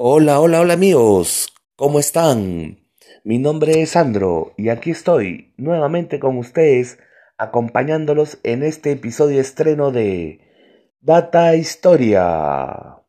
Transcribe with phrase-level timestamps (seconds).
[0.00, 2.86] Hola, hola, hola amigos, ¿cómo están?
[3.24, 7.00] Mi nombre es Sandro y aquí estoy nuevamente con ustedes
[7.36, 10.38] acompañándolos en este episodio estreno de
[11.00, 13.02] Data Historia.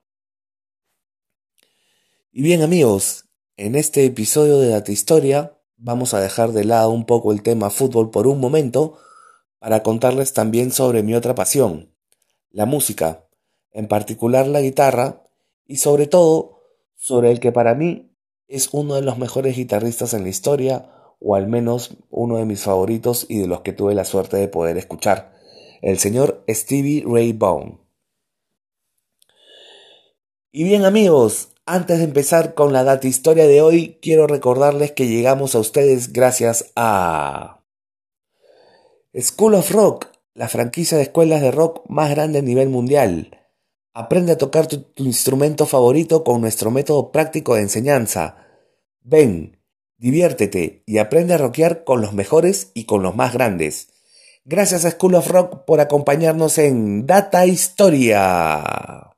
[2.32, 3.26] Y bien amigos,
[3.56, 7.70] en este episodio de Data Historia vamos a dejar de lado un poco el tema
[7.70, 8.98] fútbol por un momento
[9.60, 11.94] para contarles también sobre mi otra pasión,
[12.50, 13.28] la música,
[13.74, 15.22] en particular la guitarra
[15.68, 16.59] y sobre todo
[17.00, 18.12] sobre el que para mí
[18.50, 22.62] es uno de los mejores guitarristas en la historia, o al menos uno de mis
[22.62, 25.34] favoritos y de los que tuve la suerte de poder escuchar,
[25.82, 27.80] el señor Stevie Ray Vaughan.
[30.52, 35.08] Y bien amigos, antes de empezar con la data historia de hoy, quiero recordarles que
[35.08, 37.64] llegamos a ustedes gracias a
[39.18, 43.39] School of Rock, la franquicia de escuelas de rock más grande a nivel mundial
[44.00, 48.48] Aprende a tocar tu, instrumento favorito con nuestro método práctico de enseñanza.
[49.02, 49.60] Ven,
[49.98, 53.90] diviértete y aprende a rockear con los mejores y con los más grandes.
[54.46, 59.18] Gracias a School of Rock por acompañarnos en Data Historia.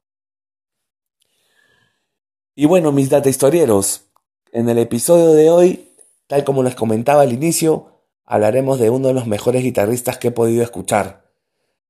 [2.56, 4.08] Y bueno, mis data historieros,
[4.52, 5.90] en el episodio de hoy,
[6.26, 10.32] tal como les comentaba al inicio, hablaremos de uno de los mejores guitarristas que he
[10.32, 11.32] podido escuchar,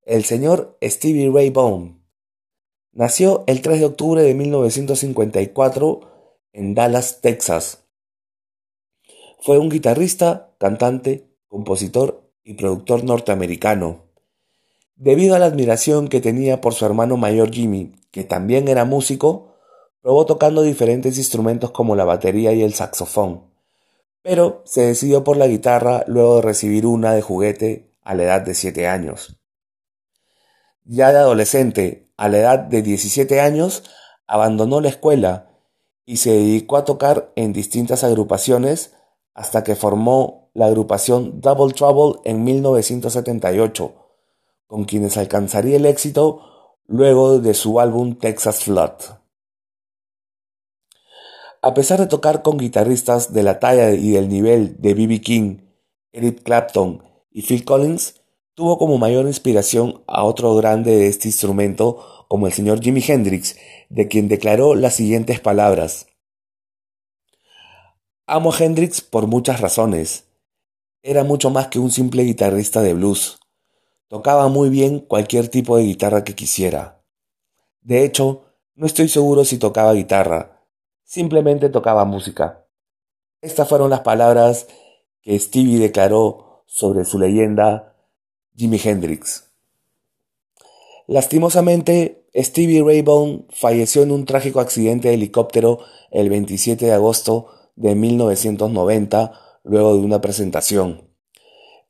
[0.03, 2.00] el señor Stevie Ray Vaughan.
[2.93, 6.01] Nació el 3 de octubre de 1954
[6.51, 7.85] en Dallas, Texas.
[9.39, 14.03] Fue un guitarrista, cantante, compositor y productor norteamericano.
[14.97, 19.55] Debido a la admiración que tenía por su hermano mayor Jimmy, que también era músico,
[20.01, 23.45] probó tocando diferentes instrumentos como la batería y el saxofón,
[24.21, 28.41] pero se decidió por la guitarra luego de recibir una de juguete a la edad
[28.41, 29.40] de 7 años.
[30.83, 33.83] Ya de adolescente, a la edad de 17 años,
[34.27, 35.51] abandonó la escuela
[36.05, 38.93] y se dedicó a tocar en distintas agrupaciones
[39.33, 43.93] hasta que formó la agrupación Double Trouble en 1978,
[44.67, 46.41] con quienes alcanzaría el éxito
[46.87, 48.91] luego de su álbum Texas Flood.
[51.61, 55.21] A pesar de tocar con guitarristas de la talla y del nivel de B.B.
[55.21, 55.57] King,
[56.11, 58.20] Eric Clapton y Phil Collins,
[58.55, 63.57] tuvo como mayor inspiración a otro grande de este instrumento como el señor Jimi Hendrix,
[63.89, 66.07] de quien declaró las siguientes palabras.
[68.25, 70.27] Amo Hendrix por muchas razones.
[71.03, 73.39] Era mucho más que un simple guitarrista de blues.
[74.07, 77.03] Tocaba muy bien cualquier tipo de guitarra que quisiera.
[77.81, 78.45] De hecho,
[78.75, 80.65] no estoy seguro si tocaba guitarra,
[81.03, 82.67] simplemente tocaba música.
[83.41, 84.67] Estas fueron las palabras
[85.21, 87.90] que Stevie declaró sobre su leyenda
[88.55, 89.51] Jimi Hendrix.
[91.07, 95.79] Lastimosamente, Stevie Ray Vaughan falleció en un trágico accidente de helicóptero
[96.11, 101.09] el 27 de agosto de 1990 luego de una presentación.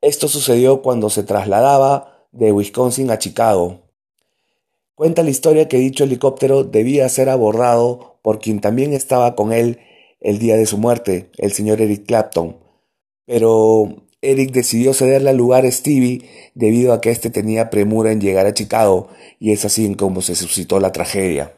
[0.01, 3.81] Esto sucedió cuando se trasladaba de Wisconsin a Chicago.
[4.95, 9.79] Cuenta la historia que dicho helicóptero debía ser abordado por quien también estaba con él
[10.19, 12.57] el día de su muerte, el señor Eric Clapton,
[13.25, 18.21] pero Eric decidió cederle al lugar a Stevie debido a que éste tenía premura en
[18.21, 19.09] llegar a Chicago
[19.39, 21.53] y es así en como se suscitó la tragedia.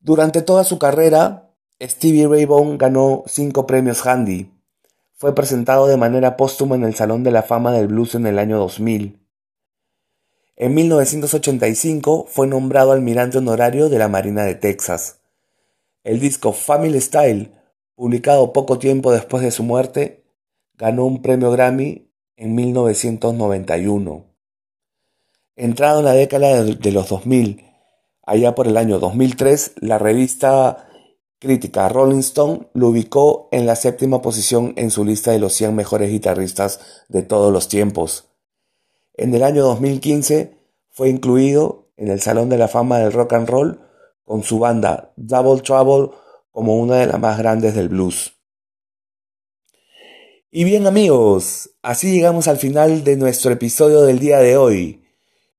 [0.00, 4.50] Durante toda su carrera, Stevie Ray Vaughan ganó cinco premios Handy.
[5.14, 8.38] Fue presentado de manera póstuma en el Salón de la Fama del Blues en el
[8.38, 9.20] año 2000.
[10.56, 15.20] En 1985 fue nombrado almirante honorario de la Marina de Texas.
[16.04, 17.52] El disco Family Style,
[17.94, 20.24] publicado poco tiempo después de su muerte,
[20.78, 24.24] ganó un premio Grammy en 1991.
[25.56, 27.64] Entrado en la década de los 2000,
[28.22, 30.88] allá por el año 2003, la revista
[31.40, 35.74] crítica Rolling Stone lo ubicó en la séptima posición en su lista de los 100
[35.74, 38.28] mejores guitarristas de todos los tiempos.
[39.14, 40.56] En el año 2015
[40.90, 43.80] fue incluido en el Salón de la Fama del Rock and Roll
[44.24, 46.10] con su banda Double Trouble
[46.52, 48.37] como una de las más grandes del blues.
[50.50, 55.04] Y bien amigos, así llegamos al final de nuestro episodio del día de hoy.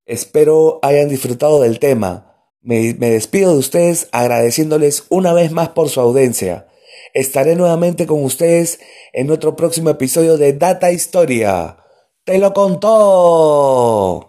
[0.08, 2.34] Espero hayan disfrutado del tema.
[2.62, 6.68] Me, despido de ustedes agradeciéndoles una vez más por su audiencia.
[7.14, 8.80] Estaré nuevamente con ustedes
[9.14, 11.78] en otro próximo episodio de Data Historia.
[12.24, 14.29] ¡Te lo contó!